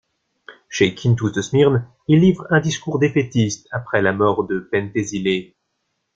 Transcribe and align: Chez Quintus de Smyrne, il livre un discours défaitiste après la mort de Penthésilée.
Chez 0.67 0.95
Quintus 0.95 1.31
de 1.31 1.43
Smyrne, 1.43 1.87
il 2.07 2.21
livre 2.21 2.47
un 2.49 2.59
discours 2.59 2.97
défaitiste 2.97 3.67
après 3.69 4.01
la 4.01 4.13
mort 4.13 4.45
de 4.45 4.57
Penthésilée. 4.71 5.55